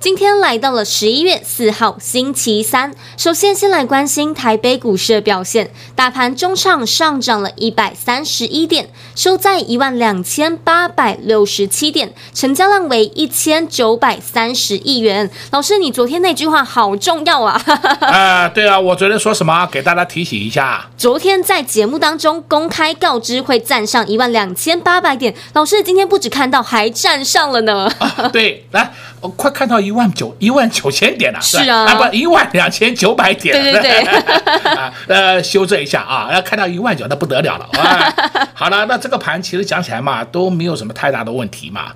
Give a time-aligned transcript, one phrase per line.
[0.00, 15.30] 今天来到了十一月四号星期三，首先先来关心台北股市的表现，大盘中场上涨了一百三十一点，收在一万两千八百六十七点，成交量为一千九百三十亿元。
[15.50, 17.62] 老师，你昨天那句话好重要啊！
[17.66, 17.98] 啊、
[18.48, 19.68] 呃，对啊，我昨天说什么？
[19.70, 20.88] 给大家提醒一下。
[20.96, 27.86] 昨天在节目当中公开告知会站上一万两千八百点，老师今天不止看到，还站上了呢。
[28.00, 29.90] 啊、对，来，我快看到一。
[29.90, 33.90] 一万九一万九千点了，是啊，啊不一万两千九百点，对对对，
[34.72, 38.14] 啊呃修正一下啊，要看到一万九那不得了了 啊。
[38.54, 41.92] 好了，那这个盘其实讲起来嘛，都没有什么太大的问题嘛。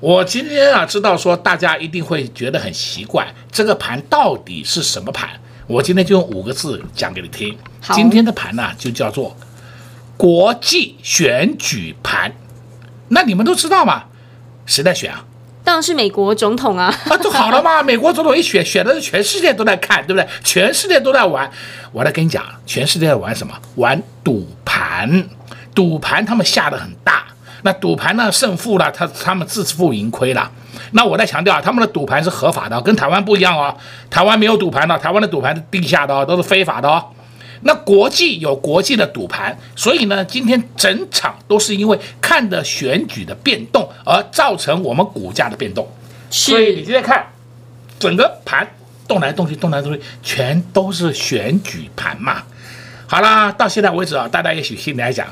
[0.00, 5.28] 我今天啊知道说大家一定会觉得很奇怪，这个盘到底是什么盘？
[5.66, 7.54] 我今天就用五个字讲给你听。
[7.92, 9.36] 今天的盘呢就叫做
[10.16, 12.32] 国际选举盘。
[13.08, 14.04] 那你们都知道吗？
[14.64, 15.22] 谁在选啊？
[15.66, 16.94] 当然是美国总统啊！
[17.10, 17.82] 啊，就好了嘛。
[17.82, 20.24] 美国总统一选，选的是全世界都在看，对不对？
[20.44, 21.50] 全世界都在玩。
[21.90, 23.52] 我来跟你讲，全世界在玩什么？
[23.74, 25.24] 玩赌盘。
[25.74, 27.24] 赌盘他们下的很大。
[27.62, 30.48] 那赌盘呢，胜负呢，他他们自负盈亏了。
[30.92, 33.76] 那我再强调啊，他们的赌盘是合法的，跟台湾不一样哦。
[34.08, 37.04] 台湾没有赌盘的，台湾的赌盘是地下的哦，都是非法的哦。
[37.62, 45.88] 那国际有国际的赌盘，所以呢，今天整场都是因为看的选举的变动而造成我们股价的变动。
[46.30, 47.26] 所以你今天看
[47.98, 48.66] 整个盘
[49.08, 52.42] 动来动去，动来动去，全都是选举盘嘛。
[53.06, 55.26] 好啦，到现在为止啊，大家也许心里来讲，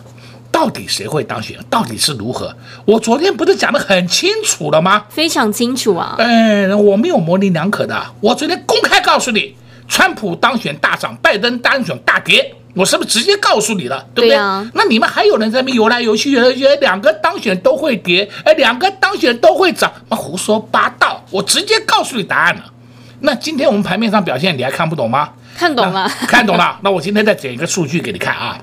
[0.52, 2.56] 到底谁会当选，到底是如何？
[2.84, 5.04] 我昨天不是讲得很清楚了吗？
[5.10, 6.14] 非常清楚啊。
[6.18, 9.56] 哎，我没有模棱两可的，我昨天公开告诉你。
[9.88, 14.28] 川普当选大涨，拜登当选大跌，我是不是直接告诉你了，对不对？
[14.30, 21.22] 对啊，那你们还有人在那边游来游去，游来游去，两个当选都会跌，哎，两个当选都会涨，那胡说八道！
[21.30, 22.72] 我直接告诉你答案了。
[23.20, 25.30] 那今天我们盘面上表现，你还看不懂吗？
[25.56, 26.78] 看懂了，看懂了。
[26.82, 28.58] 那我今天再整一个数据给你看啊，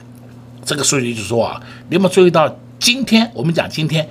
[0.65, 4.09] 这个数据就是说啊，你有没有注意到今天我们讲今天，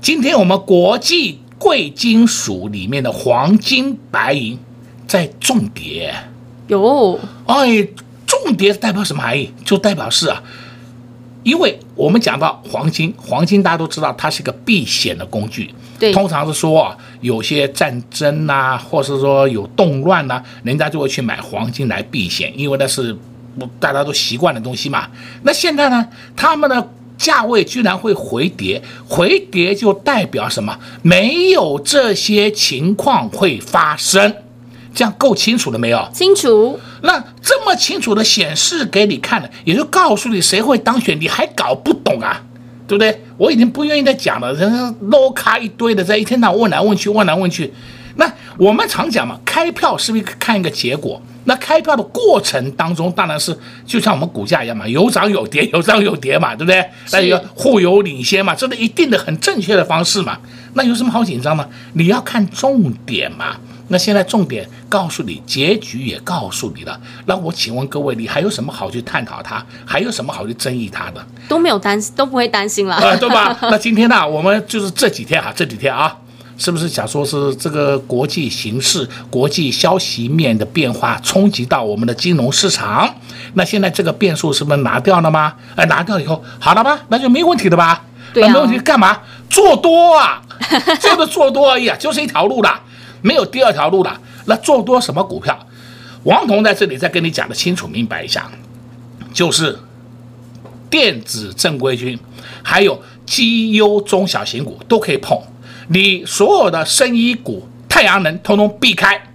[0.00, 4.58] 今天我们国际贵金属里面的黄金、白银
[5.06, 6.14] 在重跌。
[6.68, 7.88] 有，哎，
[8.26, 9.50] 重叠代表什么含义？
[9.64, 10.42] 就代表是啊，
[11.42, 15.74] 因为我们讲到黄金，黄金大家都知道它是一个避险的工具。
[15.98, 23.16] 对，通常是说啊，有些战争呐、啊，或是说有动乱呐、啊，人家就会去买黄金来避险，因为那是
[23.80, 25.08] 大家都习惯的东西嘛。
[25.42, 30.78] 那现在呢，他们的价位居然会回跌，回跌就代表什么？
[31.02, 34.32] 没有这些情况会发生。
[34.98, 36.08] 这样够清楚了没有？
[36.12, 36.76] 清楚。
[37.02, 42.42] 那这么清楚的显示给你看了，也就告诉你谁会当选，你还搞不懂啊？
[42.88, 43.22] 对不对？
[43.36, 47.72] 我已经不愿意再讲了，人家搂卡一堆的，在一天到晚问来问去，问来问去。
[48.16, 51.22] 那我们常讲嘛，开票是不是看一个结果？
[51.44, 56.84] 那开票的过程当中，当然是就像我们股价一样嘛，有涨有跌， 有涨有跌嘛，对不对？
[57.12, 60.38] 那一个互有领先嘛，这是一定的很正确的方式嘛。
[60.74, 61.68] 那有什么好紧张吗？
[61.92, 63.56] 你要看重点嘛。
[63.88, 67.00] 那现在重点告诉你，结局也告诉你了。
[67.26, 69.64] 那我请问各位，你还有什么好去探讨它？
[69.84, 71.24] 还有什么好去争议它的？
[71.48, 73.56] 都没有担心，都不会担心了，呃，对吧？
[73.70, 76.14] 那今天呢，我们就是这几天啊，这几天啊，
[76.58, 83.14] 是不是想说是这个国际形势、国际消息面的变化冲击到我们的金融市场？
[83.54, 85.54] 那现在这个变数是不是拿掉了吗？
[85.76, 86.98] 哎，拿掉以后好了吧？
[87.08, 88.04] 那就没问题的吧？
[88.34, 89.18] 对啊，那没问题，干嘛
[89.48, 90.42] 做多啊？
[91.00, 92.78] 就是做多而已啊，就是一条路啦。
[93.22, 95.58] 没有第二条路了，那做多什么股票？
[96.24, 98.50] 王彤在这里再跟你讲的清楚明白一下，
[99.32, 99.78] 就是
[100.90, 102.18] 电子正规军，
[102.62, 105.38] 还有绩优中小型股都可以碰。
[105.88, 109.27] 你所有的生医股、太阳能通通避开。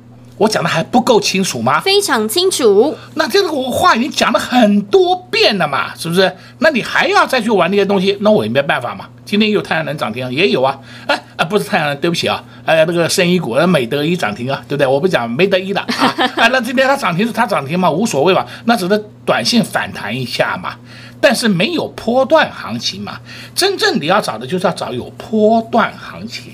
[0.43, 1.79] 我讲的还不够清楚吗？
[1.79, 2.93] 非常清楚。
[3.15, 6.29] 那这个我话已经讲了很多遍了嘛，是不是？
[6.59, 9.05] 那你还要再去玩那些东西，那我也没办法嘛。
[9.23, 10.77] 今天有太阳能涨停，也有啊。
[11.07, 12.43] 哎啊，不是太阳能，对不起啊。
[12.65, 14.85] 哎，那个生医股，美德一涨停啊，对不对？
[14.85, 16.13] 我不讲没得一的啊。
[16.35, 18.45] 啊，那今天它涨停是它涨停嘛，无所谓嘛。
[18.65, 20.75] 那只是短线反弹一下嘛，
[21.21, 23.17] 但是没有波段行情嘛。
[23.55, 26.51] 真正你要找的就是要找有波段行情。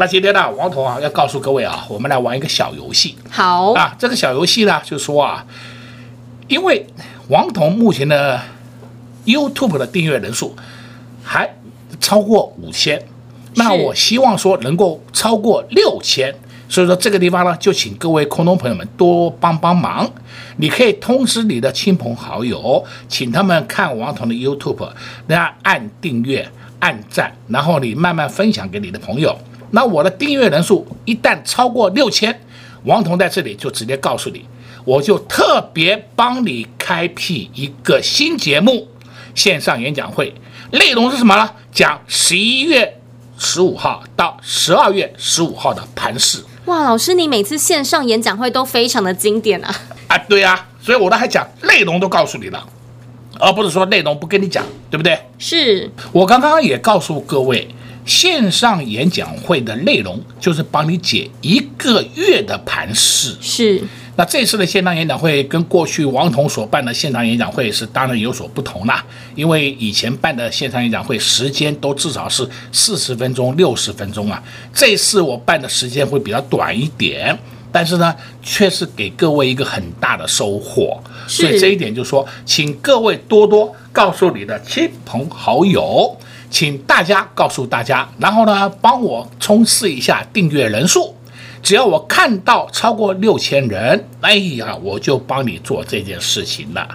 [0.00, 3.16] 那今天呢，王彤啊，要告诉各位啊，我们来玩一个小游戏。
[3.28, 5.44] 好啊，这个小游戏呢，就是说啊，
[6.46, 6.86] 因为
[7.30, 8.40] 王彤目前的
[9.26, 10.54] YouTube 的订阅人数
[11.24, 11.52] 还
[11.98, 13.02] 超过五千，
[13.56, 16.32] 那我希望说能够超过六千，
[16.68, 20.08] 所以说这个地方呢，就请各位空中朋友们多帮帮忙。
[20.58, 24.88] 你可以通知你的亲朋好友，请他们看王彤的 YouTube，
[25.26, 26.48] 然后按订阅、
[26.78, 29.36] 按赞，然后你慢慢分享给你的朋友。
[29.70, 32.40] 那我的订阅人数一旦超过六千，
[32.84, 34.44] 王彤在这里就直接告诉你，
[34.84, 38.88] 我就特别帮你开辟一个新节目，
[39.34, 40.32] 线上演讲会，
[40.72, 41.50] 内容是什么呢？
[41.72, 43.00] 讲十一月
[43.36, 46.42] 十五号到十二月十五号的盘市。
[46.64, 49.74] 哇，老师，你每次线上演讲会都非常的经典啊！
[50.08, 52.66] 啊，对啊，所以我都还讲内容都告诉你了，
[53.38, 55.18] 而不是说内容不跟你讲，对不对？
[55.38, 57.68] 是我刚刚也告诉各位。
[58.08, 63.36] 线上演讲会的内容就是帮你解一个月的盘势。
[63.38, 63.82] 是，
[64.16, 69.04] 那这次的线上演讲会跟过去王彤所办的线上演讲会是当然有所不同啦。
[69.34, 77.38] 因为以前办的线上演讲会时间都至少是四十分钟、六十分钟啊，这次我办的时间会比较短一点，
[77.70, 80.98] 但是呢，却是给各位一个很大的收获。
[81.26, 86.16] 所以这一点就是说，请各位多多告诉你的亲朋好友。
[86.50, 91.14] 请大家告诉大家，然后呢，帮我冲刺一下订阅人数。
[91.60, 96.88] 只要我看到超过六千人，哎呀，我就帮你做这件事情了。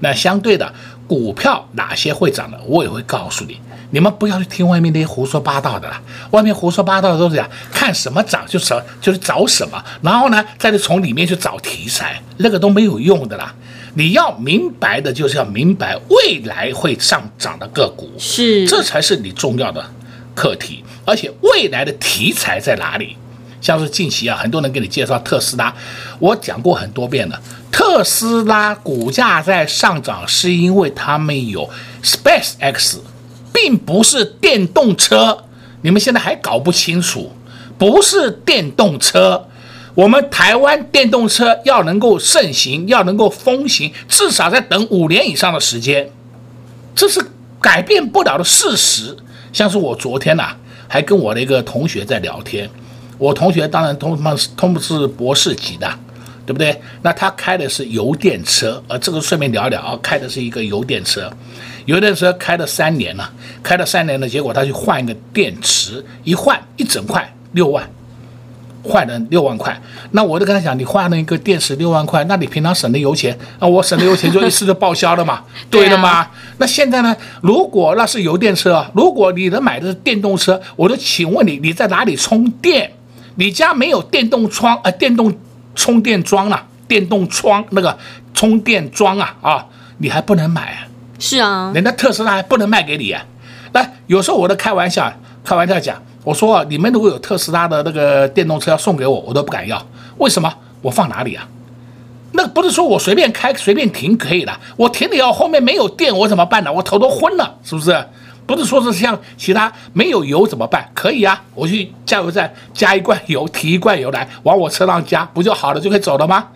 [0.00, 0.72] 那相对的，
[1.08, 3.58] 股票哪些会涨的，我也会告诉你。
[3.92, 13.52] 你们不要去听外面那些胡说八道的了，外面胡说八道的都是讲看什么涨就找，就是找什么，然后呢，再去从里面去找题材，那个都没有用的啦。
[13.94, 19.84] 你要明白的就是要明白未来会上涨的个股，是，这才是你重要的
[20.34, 20.84] 课题。
[21.04, 23.16] 而且未来的题材在哪里？
[23.60, 25.74] 像是近期啊，很多人给你介绍特斯拉，
[26.18, 27.38] 我讲过很多遍了。
[27.70, 31.68] 特斯拉股价在上涨，是因为他们有
[32.02, 32.98] SpaceX，
[33.52, 35.44] 并不是电动车。
[35.82, 37.32] 你们现在还搞不清楚，
[37.76, 39.46] 不是电动车。
[39.94, 46.10] 我们台湾电动车要能够盛行，要能够风行，至少在等五年以上的时间，
[46.94, 47.20] 这是
[47.60, 49.16] 改变不了的事实。
[49.52, 50.56] 像是我昨天呐、
[50.86, 52.70] 还跟我的一个同学在聊天，
[53.18, 55.92] 我同学当然通通通是博士级的，
[56.46, 56.80] 对不对？
[57.02, 61.30] 那他开的是油电车，呃，这个顺便聊一聊啊，开的是一个油电车，
[61.86, 63.28] 油电车开了三年了，
[63.60, 67.90] 开了三年了，结果他去换一个电池，一换一整块六万。
[68.82, 69.78] 换了六万块，
[70.12, 76.26] 那我就跟他讲，你换了一个电池六万块，那你平常省的油钱，啊我省的油钱就一次就报销了嘛， 对的吗？
[76.58, 77.14] 那现在呢？
[77.42, 82.92] 如果那是油电车，如果你能买的是电动车，我就请问你，你在哪里充电？
[83.36, 85.34] 你家没有电动窗呃，电动
[85.74, 87.96] 充电桩啊，电动窗那个
[88.34, 89.66] 充电桩啊啊，
[89.98, 90.88] 你还不能买啊？
[91.18, 93.24] 是啊，人家特斯拉还不能卖给你啊？
[93.72, 95.12] 那有时候我都开玩笑，
[95.44, 96.02] 开玩笑讲。
[96.22, 99.84] 我说啊，你们如果有特斯拉的那个电动车要送给我，我都不敢要。
[100.18, 100.52] 为什么？
[100.82, 101.46] 我放哪里啊？
[102.32, 106.72] 那不是说我随便开随便停可以的，我停了以后后面没有电，我怎么办呢？
[106.72, 108.04] 我头都昏了，是不是？
[108.46, 110.90] 不是说是像其他没有油怎么办？
[110.94, 116.48] 可以啊，我去加油站加一罐油，提一罐油来往我车上加，不就好了，就可以走了吗？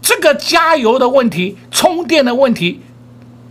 [0.00, 2.80] 这个加油的问题，充电的问题，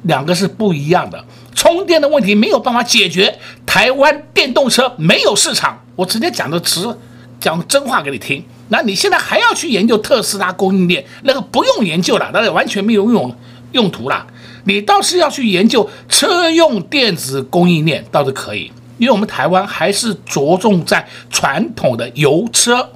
[0.04, 1.24] 两个是不一样的。
[1.56, 5.80] 充电的问题没有办法解决，台湾电动车没有市场。
[5.96, 6.98] 我直接讲的直，
[7.40, 8.44] 讲真话给你听。
[8.70, 13.36] 那你现在还要去研究特斯拉供应链，那个不用研究了，那个完全没有用
[13.74, 14.26] 用途了。
[14.66, 22.90] 你倒是要去研究车用电子供应链，倒是可以，因为我们台湾还是着重在传统的油车，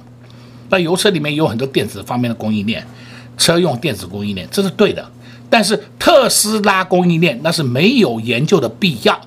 [0.70, 2.84] 那油车里面有很多电子方面的供应链，
[3.36, 5.08] 车用电子供应链，这是对的。
[5.50, 9.20] 但是特斯拉供应链那是没有研究的必要，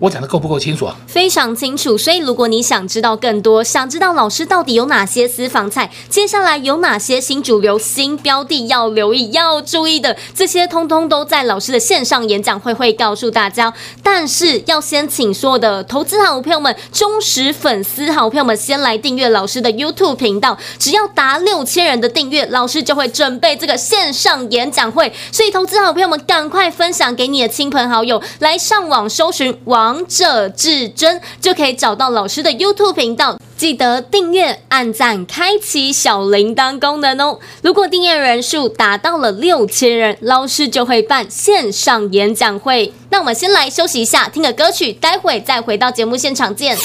[0.00, 0.94] 我讲的够不够清楚啊？
[1.08, 1.98] 非常清楚。
[1.98, 13.74] 所以如果你想知道更多，想知道老师到底有哪些私房菜，接下来有哪些新主流、新标的要留意、要注意的，这些通通都在老师的线上演讲会会告诉大家。
[14.00, 25.12] 但是要先请所有的投资好朋友们、忠实粉丝好朋友们先来订阅老师的 YouTube 频道，只要达六千人的订阅，老师就会准备这个线上演讲会。
[25.32, 29.87] 所以投资好朋友们，赶快分享给你的亲朋好友，来上网搜寻网。
[29.88, 37.38] 王者至尊就可以找到老师的 YouTube 频道，记得订阅、按赞、开启小铃铛功能哦。
[37.62, 42.92] 如果订阅人数达到了六千人，老师就会办线上演讲会。
[43.08, 46.76] 那我们先来休息一下，听个歌曲，待会再回到节目现场见。
[46.76, 46.84] 快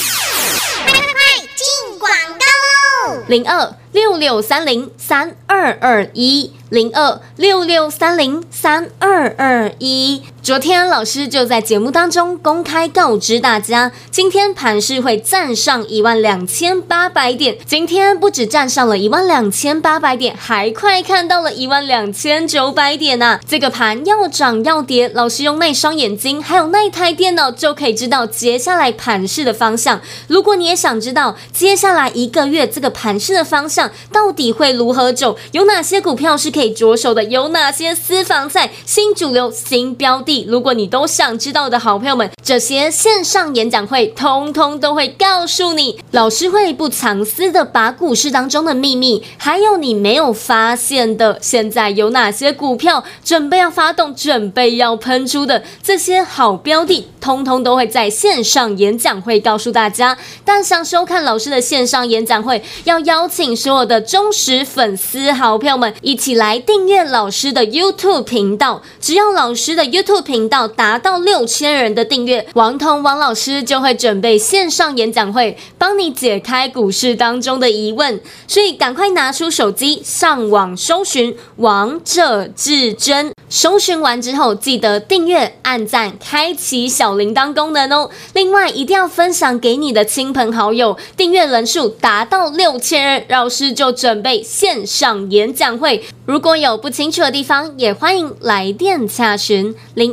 [0.93, 3.23] 快进广告喽！
[3.27, 6.53] 零二六六三零三二二一。
[6.69, 17.57] 零二六六三零三二二一，昨天老师就在节目当中公开告知大家，今天盘市会站上一万两千八百点。
[17.65, 23.39] 今天不止站上了一万两千八百点，还快看到了一万两千九百点呐！
[23.47, 30.01] 这个盘要涨要跌，老师用那双眼睛还有那台电脑就可以知道接下来盘市的方向。
[30.27, 36.51] 如果你也想知道接下来一个月这个盘市的方向到底会如何走，有哪些股票是。
[36.53, 40.32] 可以着手的有哪些私房菜、新主流、新标的？
[40.41, 45.99] 如果你都想知道的好朋友们，这些线上演讲会通通都会告诉你。
[46.11, 60.15] 老师会不藏私的把股市当中的秘密，还有你没有发现的，现在有哪些股票准备要发动、准备要喷出的这些好标的，通通都会在线上演讲会告诉大家。
[60.45, 66.43] 但想收看老师的线上演讲会，要邀请所有的忠实粉丝好朋友们一起来。
[66.43, 78.19] 来订阅老师的 YouTube 频道，只要老师的 YouTube 频道达到六千人的订阅，王彤王老师就会准备线上演讲会，帮你解开股市当中的疑问。
[78.47, 88.09] 所以赶快拿出手机上网搜寻“王者至尊”，搜寻完之后记得订阅、按赞、开启小铃铛功能哦。
[88.33, 96.03] 另外一定要分享给你的亲朋好友，订阅人数达到六千人，老师就准备线上演讲会。
[96.25, 100.12] 如果有不清楚的地方，也欢迎来电洽询零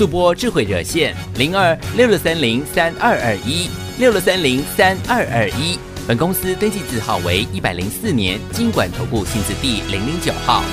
[0.00, 5.78] 速播智慧热线零二六六三零三二二一六六三零三二二一，
[6.08, 10.64] 本公司登记字号为一百零四年金管投顾新字第零零九号。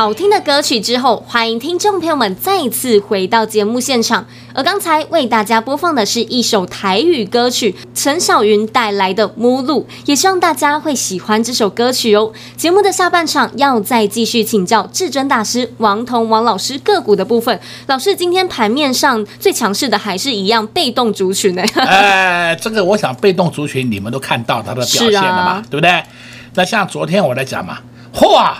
[0.00, 4.24] 好听的歌曲之后，欢迎听众朋友们再次回到节目现场。
[4.54, 12.32] 而刚才为大家播放的是一首台语歌曲，陈小云带来的《目录》，也希望大家会喜欢这首歌曲哦。
[12.56, 17.60] 节目的下半场要再继续请教至尊大师王彤王老师个股的部分。
[17.86, 21.62] 老师，今天盘面上最强势的还是一样被动族群呢？
[21.76, 26.02] 哎，这个我想被动族群你们都看到它的表现了嘛，啊、对不对？
[26.54, 27.80] 那像昨天我来讲嘛，
[28.14, 28.50] 嚯！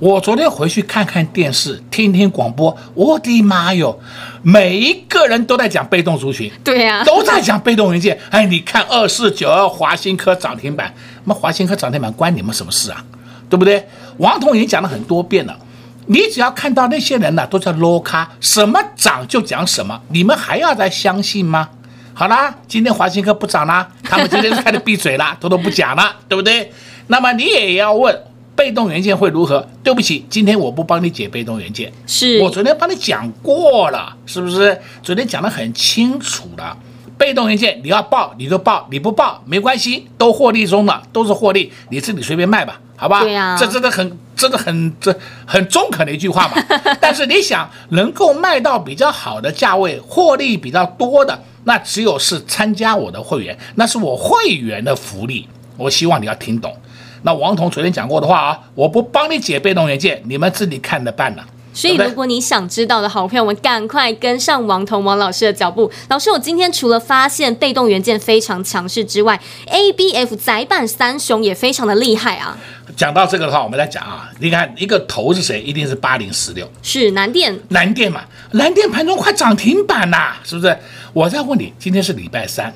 [0.00, 3.98] 我昨天回去看看电视，听听广播，我的妈哟，
[4.42, 8.16] 每一个人都在讲被动族群，对呀、啊，都在讲被动元件。
[8.30, 13.04] 哎，你看二四九二华新科涨停板，那么华新科涨停板关你们什么事啊？
[13.50, 13.88] 对不对？
[14.18, 15.58] 王彤已经讲了很多遍了，
[16.06, 21.70] 你只要看到那些人呢，都叫 low 咖，什么涨就讲什么，你们还要再相信吗？
[22.14, 26.72] 好啦，今天华新科不涨啦，他们今天就开始闭嘴啦， 偷偷不讲啦，对不对？
[27.08, 28.16] 那么你也要问。
[28.58, 29.64] 被动元件会如何？
[29.84, 34.76] 对不起，今天我不帮你解被动元件，是我昨天帮你讲过了，是不是？
[35.00, 36.76] 昨天讲的很清楚了。
[37.16, 43.20] 被动元件你要报你就报，你不报没关系，都获利中了，都是获利，你自己随便卖吧，好吧？
[43.22, 46.60] 对呀、啊，这真的很真的很这很中肯的一句话嘛。
[47.00, 55.46] 但是你想能够卖到比较好的价位，获利比较多的，那只有是参加我的会员，那是我会员的福利。
[55.76, 56.76] 我希望你要听懂。
[57.22, 61.42] 那王彤昨天讲过的话啊，我不帮你解被动元件，你们自己看着办呢。
[61.74, 65.88] 所以，如果你想知道的好朋友们，赶快跟上王彤王老师的脚步。
[66.08, 69.38] 老师，我今天除了发现被动元件非常强势之外
[69.70, 72.56] ，ABF 载板三雄也非常的厉害啊。
[72.96, 75.60] 讲到这个的话，我们来讲啊，你看一个头是谁？
[75.60, 77.56] 一定是八零四六，是南电。
[77.68, 80.76] 南电嘛，南电盘中快涨停板呐，是不是？
[81.12, 82.74] 我再问你，今天是礼拜三。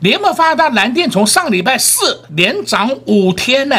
[0.00, 3.76] 你有没有发现，它蓝电从上礼拜四连涨五天呢？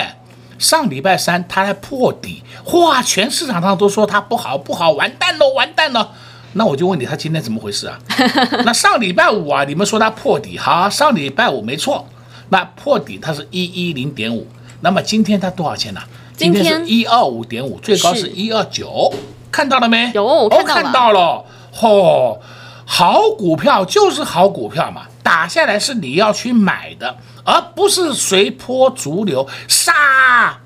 [0.57, 3.01] 上礼拜三它还破底，哇！
[3.01, 6.11] 全市场上都说它不好，不好，完蛋了，完蛋了。
[6.53, 7.97] 那我就问你，它今天怎么回事啊？
[8.65, 12.05] 那上礼拜五啊，你们说它破底，好，上礼拜五没错，
[12.49, 14.45] 那破底它是一一零点五，
[14.81, 16.01] 那么今天它多少钱呢？
[16.35, 19.13] 今天是一二五点五，最高是一二九，
[19.51, 20.11] 看到了没？
[20.13, 20.73] 有，看到了。
[20.73, 21.45] 哦，看到了。
[21.81, 22.39] 哦，
[22.85, 25.03] 好股票就是好股票嘛。
[25.21, 29.93] 打下来是你要去买的，而不是随波逐流杀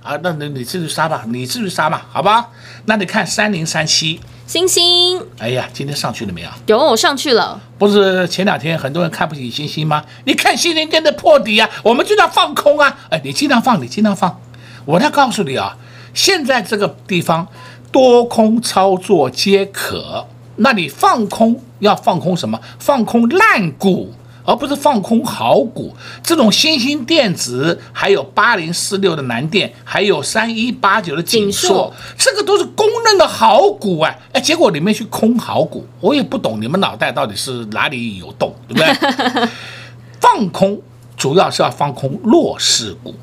[0.01, 0.17] 啊！
[0.21, 2.49] 那那你自己杀吧，你自己杀吧，好吧？
[2.85, 6.49] 那你看三零三七星星，哎呀，今天上去了没有？
[6.67, 7.59] 有，我上去了。
[7.77, 10.03] 不是前两天很多人看不起星星吗？
[10.25, 12.97] 你看星星真的破底啊，我们就要放空啊！
[13.09, 14.39] 哎，你尽量放，你尽量放。
[14.85, 15.77] 我来告诉你啊，
[16.13, 17.47] 现在这个地方
[17.91, 22.59] 多空操作皆可，那你放空要放空什么？
[22.79, 24.13] 放空烂股。
[24.45, 34.15] 而不是放空好股，这种新兴电子，还有八零四六的南电，还有三一八九的景硕，这个都是公认的好股啊！
[34.33, 39.47] 哎，结果你们去空好股，我也不懂你们脑袋到底是哪里有洞，对不对？
[40.19, 40.81] 放空
[41.15, 43.13] 主要是要放空弱势股，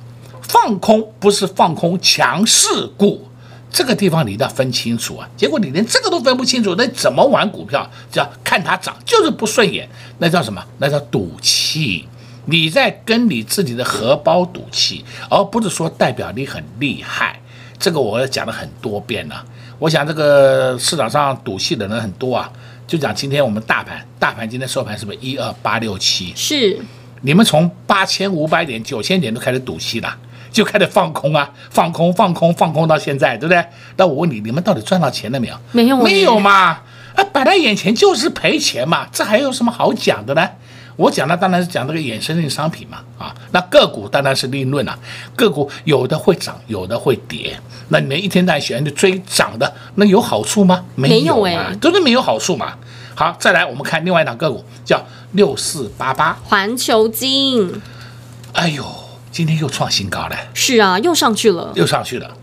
[0.43, 3.27] 放空不是放空强势股。
[3.71, 5.29] 这个地方你一定要分清楚啊！
[5.37, 7.89] 结果你连这个都分不清楚，那怎么玩股票？
[8.11, 10.63] 叫看它涨就是不顺眼，那叫什么？
[10.79, 12.07] 那叫赌气。
[12.47, 17.41] 你在跟你自己的荷包赌气，而不是说代表你很厉害。
[17.79, 19.45] 这个我讲了很多遍了。
[19.79, 22.51] 我想这个市场上赌气的人很多啊。
[22.89, 26.33] 就讲今天我们大盘，大盘今天收盘是不是一二八六七？
[26.35, 26.77] 是。
[27.23, 30.19] 你们从八千五百点、九千点都开始赌气了。
[30.51, 33.65] 就开始放空啊，放空，放空，放空到现在，对不对？
[33.97, 35.55] 那我问你，你们到底赚到钱了没有？
[35.73, 36.81] 没有，没有嘛？
[37.17, 40.49] 啊，摆在眼前就是赔钱嘛，这还有什么好讲的呢？
[40.97, 44.99] 我讲的当然是讲这个衍生性商品嘛，啊，那个股当然是另论了。
[45.35, 47.59] 个股有的会涨，有的会跌，
[47.89, 50.85] 那你们一天到晚喜欢去追涨的，那有好处吗？
[50.97, 52.75] 没有啊，都是没有好处嘛。
[53.15, 57.81] 好，再来我们看另外一档个股，叫六四八八环球金。
[58.53, 59.00] 哎呦。
[59.31, 62.37] 今天又创新高了，是啊，又上去了，又上去了。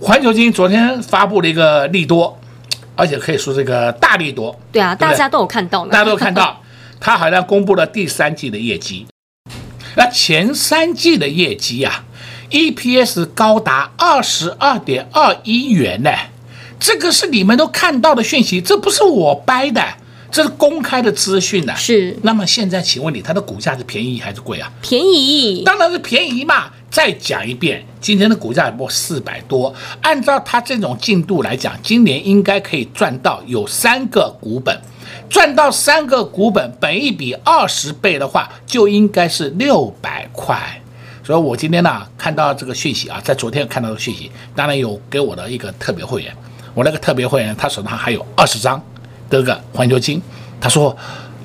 [0.00, 2.38] 环球金昨天发布了一个利多，
[2.94, 4.54] 而且可以说这个大利多。
[4.70, 6.60] 对啊，对对大家都有看到，大家都有看到，
[7.00, 9.06] 它好像公布了第三季的业绩。
[9.96, 12.04] 那前三季的业绩啊
[12.50, 16.10] ，EPS 高达二十二点二一元呢，
[16.78, 19.82] 这个是你们都看到的讯息，这不是我掰的。
[20.36, 22.14] 这是公开的资讯呢，是。
[22.20, 24.70] 那么现在，请问你，它的股价是便宜还是贵啊？
[24.82, 26.64] 便宜，当然是便宜嘛。
[26.90, 34.78] 再讲一遍，今天的股价也不四百多，按照它这种进度来讲，今年应该可以赚到有三个股本，
[35.30, 40.82] 赚到三个股本，本一比二十倍的话，就应该是六百块。
[41.24, 46.30] 所以我今天呢，看到这个讯息啊，在昨天看到的讯息，当然有给我的一个特别会员。
[46.74, 48.78] 我那个特别会员他手上还有二十张
[49.30, 50.20] 这个环球金，
[50.60, 50.96] 他说。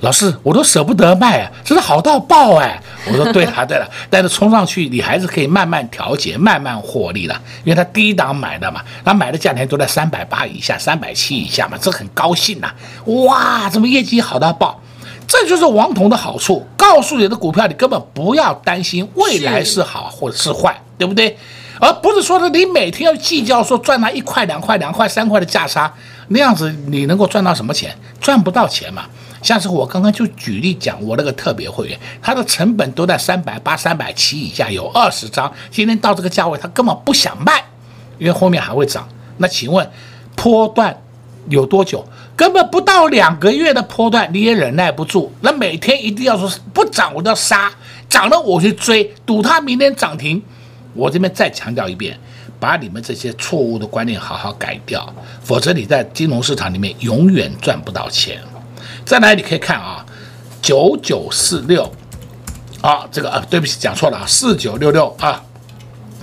[0.01, 2.81] 老师，我都舍不得卖啊，这是好到爆哎！
[3.05, 12.71] 我说对了对了， 但是冲上去你还是可以慢慢调节，慢慢获利的，因为他低档买的嘛，他买的价钱都在三百八以下、三百七以下嘛，这很高兴呐、
[13.05, 14.81] 哇，怎么业绩好到爆？
[15.27, 21.37] 这就是王彤的好处，告诉你的股票，你根本不要担心未来是好或者是坏，对不对？
[21.79, 25.91] 而不是说的你每天要计较说赚那一块两块两块三块的价差，
[26.33, 27.93] 那样子你能够赚到什么钱？
[28.19, 29.03] 赚不到钱嘛。
[29.41, 35.51] 像是我刚刚就举例讲，我那个特别会员，他的成本都在三百八、三百七以下，有二十张。
[35.69, 37.63] 今天到这个价位，他根本不想卖，
[38.17, 39.07] 因为后面还会涨。
[39.37, 39.89] 那请问，
[40.35, 40.95] 波段
[41.49, 42.07] 有多久？
[42.35, 45.33] 根本不到两个月的波段，你也忍耐不住。
[45.41, 47.71] 那每天一定要说不涨我就要杀，
[48.07, 50.41] 涨了我去追，赌它明天涨停。
[50.93, 52.19] 我这边再强调一遍，
[52.61, 55.11] 把你们这些错误的观念好好改掉，
[55.43, 58.39] 否则你在金融市场里面永远赚不到钱。
[59.03, 60.05] 再来，你可以看啊，
[60.61, 61.91] 九九四六，
[62.81, 65.43] 啊，这个啊，对不起，讲错了啊，四九六六啊，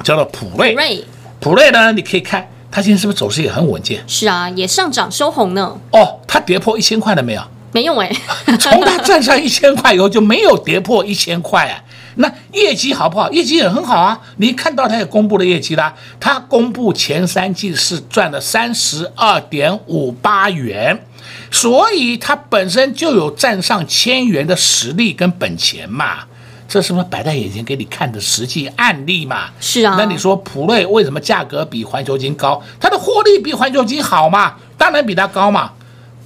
[0.04, 0.70] 叫做普瑞。
[0.70, 1.04] 普瑞，
[1.40, 4.04] 普瑞呢，你可以看，它现在是不是走势也很稳健？
[4.06, 5.76] 是啊，也上涨收红呢。
[5.90, 7.42] 哦，它跌破一千块了没有？
[7.72, 8.08] 没用哎，
[8.60, 11.82] 从它站上一千块以后就没有跌破一千块啊。
[12.20, 13.30] 那业绩好不好？
[13.30, 14.20] 业绩也很好啊。
[14.36, 21.04] 你看到它也公布了业绩啦，它公布前三季是赚了三十二点五八元。
[21.50, 26.20] 所以它本身就有站上千元的实力跟本钱嘛，
[26.68, 29.50] 这是不是摆在眼前给你看的实际案例嘛？
[29.60, 29.94] 是啊。
[29.98, 32.62] 那你说普瑞为什么价格比环球金高？
[32.80, 34.56] 它的获利比环球金好嘛？
[34.76, 35.72] 当然比它高嘛。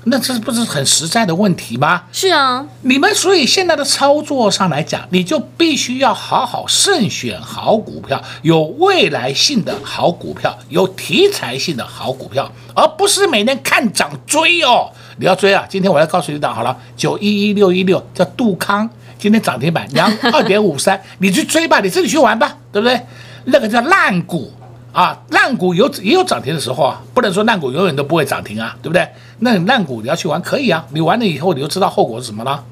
[0.05, 2.03] 那这不是很实在的问题吗？
[2.13, 2.67] 是啊。
[2.83, 14.91] 你们所以现在的操作上来讲，你就必须要好好慎选好股票，有未来性的好股票，有题材性的好股票，而不是每天看涨追哦。
[15.19, 15.65] 你要追啊！
[15.69, 18.89] 今天我要告诉你档好了，九一一六一六叫杜康，
[19.19, 23.01] 今天涨停板两 二点五三，你去追吧，你自己去玩吧，对不对？
[23.45, 24.53] 那个叫烂股
[24.93, 29.09] 啊，烂股有也有涨停的时候啊，不能说烂股永远都不会涨停啊，对不对？
[29.39, 32.63] 那烂股你要去玩可以啊，你玩了以后你就知道后果是什么了。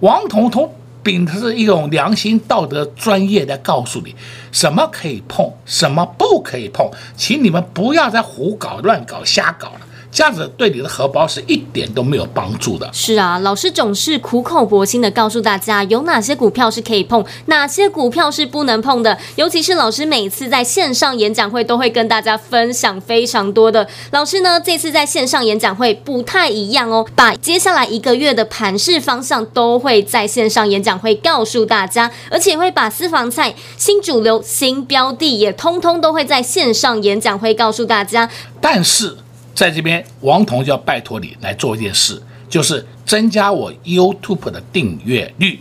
[0.00, 4.14] 王彤彤秉持一种良心、道德、专业的告诉你，
[4.50, 9.80] 什么可以碰，什么不可以碰，请你们不要再胡搞、乱搞、瞎搞了。
[10.12, 12.90] 这样子对你的荷包是一点都没有帮助的。
[12.92, 19.16] 是啊，老师总是苦口婆心的告诉大家，有哪些股票是可以碰，哪些股票是不能碰的。
[19.36, 23.86] 尤其是老师每次在线上演讲会都会跟大家分享非常多的。
[24.10, 38.28] 老师呢，这次在线上演讲会不太一样哦，把接下来一个月的盘势方向都会在线上演讲会告诉大家，而且会把私房菜、新主流、新标的也通通都会在线上演讲会告诉大家。
[38.60, 39.16] 但是。
[39.60, 45.60] 在这边，王彤就要拜托你来做一件事，就是增加我 YouTube 的订阅率，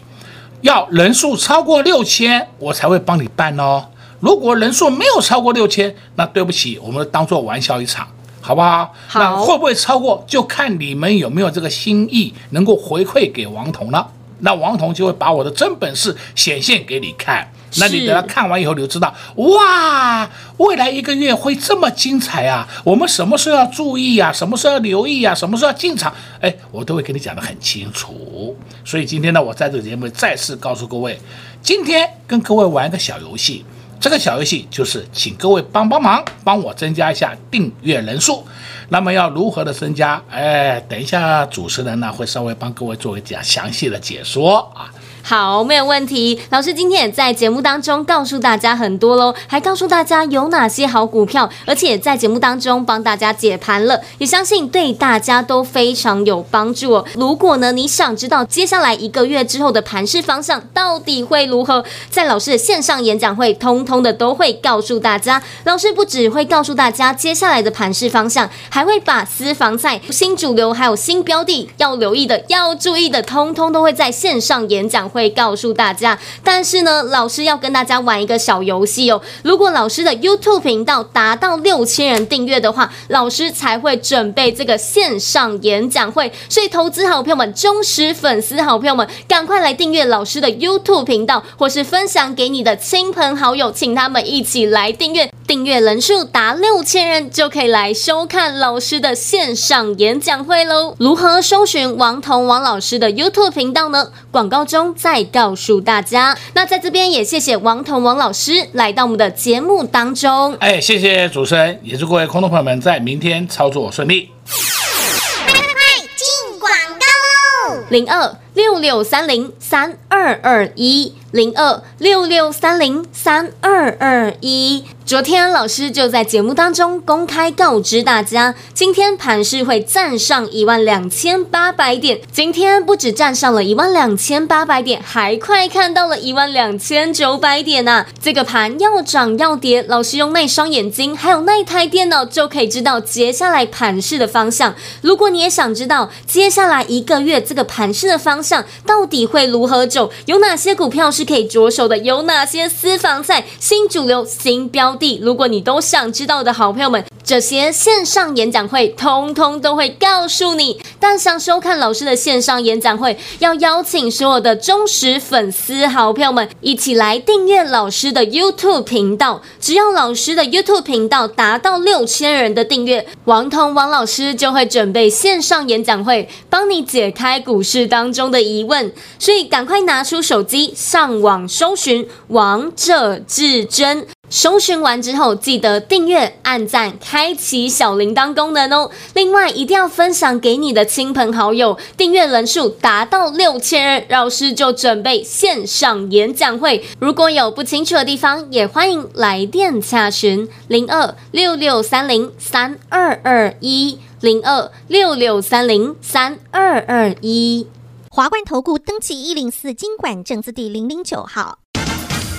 [0.62, 3.88] 要人数超过六千，我才会帮你办哦。
[4.22, 8.08] 如果人数没有超过六千，那对不起，我们当做玩笑一场，
[8.40, 8.94] 好不好？
[9.06, 9.20] 好。
[9.20, 14.10] 那会不会超过，就看你们有没有这个心意，能够回馈给王彤了。
[14.40, 17.46] 那王彤就会把我的真本事显现给你看。
[17.78, 22.68] 那你等他看完以后，你就知道，哇，未来一个月会这么精彩啊！
[22.84, 24.32] 我们什么时候要注意啊？
[24.34, 25.36] 什么时候要留意啊？
[25.36, 26.14] 什么时候要进场？
[26.42, 28.56] 哎，我都会给你讲得很清楚。
[28.84, 31.20] 所以今天呢，我在这个节目再次告诉各位，
[31.62, 33.64] 今天跟各位玩一个小游戏。
[34.00, 38.46] 这个小游戏就是请各位帮帮忙，帮我增加一下订阅人数。
[38.88, 40.22] 那么要如何的增加？
[40.30, 44.90] 哎，等一下主持人呢会稍微帮各位做一讲详细的解说啊。
[45.30, 46.42] 好，没有问题。
[46.50, 57.06] 老师今天也在节目当中告诉大家很多喽，还告诉大家有哪些好股票，而且在节目当中帮大家解盘了，也相信对大家都非常有帮助哦。
[57.14, 65.40] 如果呢你想知道接下来一个月之后的盘势方向到底会如何，在老师的线上演讲会，通通的都会告诉大家。
[65.64, 75.19] 老师不只会告诉大家接下来的盘势方向，还会把私房菜、新主流还有新标的要留意的、要注意的，通通都会在线上演讲会。
[75.20, 79.22] 会告诉大家，但是呢，老师要跟大家玩一个小游戏哦。
[79.44, 86.32] 如果老师的 YouTube 频道达到六千人订阅的话，老师才会准备这个线上演讲会。
[86.48, 95.30] 所以，投资好朋友们、忠实粉丝好朋友们，赶快来订阅老师的 YouTube 频道，或是分享给你的亲朋好友，请他们一起来订阅。
[95.50, 100.96] 订阅人数达六千人就可以来收看老师的线上演讲会喽。
[101.00, 104.12] 如何搜寻王彤王老师的 YouTube 频道呢？
[104.30, 106.38] 广告中再告诉大家。
[106.54, 110.56] 那在这边也谢谢王彤王老师来到我们的节目当中。
[110.60, 114.30] 哎，谢谢主持人，也祝各位空头朋友们在明天操作顺利。
[114.46, 117.84] 快快快进广告喽！
[117.90, 124.86] 零二六六三零三二二一零二六六三零三二二一。
[125.10, 132.22] 昨天老师就在节目当中公开告知大家，今天盘市会站上一万两千八百点。
[132.32, 144.76] 今天不止站上了一万两千八百点，还快看到了一万两千九百点呐、这个盘要涨要跌，老师用那双眼睛还有那台电脑就可以知道接下来盘势的方向。
[145.02, 154.99] 如果你也想知道接下来一个月这个盘势的方向到底会如何走，有哪些股票是可以着手的，有哪些私房菜、新主流、新标。
[155.22, 160.80] 如果你都想知道的好朋友们，这些线上演讲会通通都会告诉你。
[161.00, 169.42] 但想收看老师的线上演讲会，要邀请所有的忠实粉丝好朋友们一起来订阅老师的 YouTube 频道。
[169.60, 178.92] 只要老师的 YouTube 频道达到六千人的订阅，王彤王老师就会准备线上演讲会，帮你解开股市当中的疑问。
[179.18, 184.08] 所以赶快拿出手机上网搜寻王者至尊。
[184.30, 188.92] 搜寻完之后，记得订阅、按赞、开启小铃铛功能哦。
[189.14, 191.78] 另外，一定要分享给你的亲朋好友。
[191.98, 196.86] 订阅人数达到六千人，老师就准备线上演讲会。
[197.00, 207.68] 如果有不清楚的地方，也欢迎来电洽询零二六六三零三二二一零二六六三零三二二一。
[208.10, 211.59] 华冠投顾登记一零四金管证字第零零九号。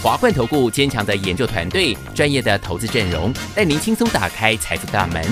[0.02, 5.22] 华冠投顾坚强的研究团队，专业的投资阵容，带您轻松打开财富大门。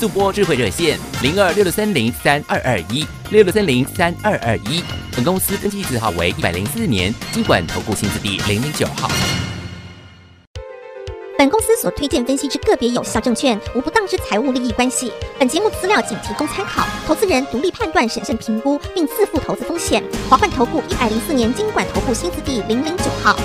[0.00, 4.82] 速播智慧热线零二六六三零三二二一六六三零三二二一。
[5.14, 9.08] 本公司登记字号为一百零四年金管投顾新字第零零九号。
[11.38, 15.12] 本公司所推荐分析之个别有效证券，无不当之财务利益关系。
[15.38, 20.02] 本节目资料仅提供参考，投资人独立判断、审慎评估，并自负投资风险。
[20.28, 23.38] 华冠投顾一百零四年金管投顾新字第零零九号。